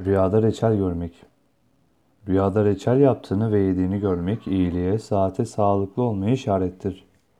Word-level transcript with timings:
Rüyada 0.00 0.42
reçel 0.42 0.76
görmek. 0.76 1.12
Rüyada 2.28 2.64
reçel 2.64 3.00
yaptığını 3.00 3.52
ve 3.52 3.58
yediğini 3.58 4.00
görmek 4.00 4.46
iyiliğe, 4.46 4.98
saate, 4.98 5.44
sağlıklı 5.44 6.02
olmaya 6.02 6.32
işarettir. 6.32 7.04